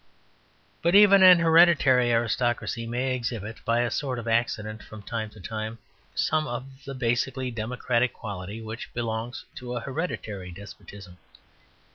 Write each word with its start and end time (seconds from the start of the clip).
But 0.81 0.95
even 0.95 1.21
an 1.21 1.37
hereditary 1.37 2.11
aristocracy 2.11 2.87
may 2.87 3.13
exhibit, 3.13 3.63
by 3.63 3.81
a 3.81 3.91
sort 3.91 4.17
of 4.17 4.27
accident, 4.27 4.81
from 4.81 5.03
time 5.03 5.29
to 5.29 5.39
time 5.39 5.77
some 6.15 6.47
of 6.47 6.65
the 6.87 6.95
basically 6.95 7.51
democratic 7.51 8.11
quality 8.11 8.63
which 8.63 8.91
belongs 8.95 9.45
to 9.57 9.75
a 9.75 9.79
hereditary 9.81 10.49
despotism. 10.51 11.19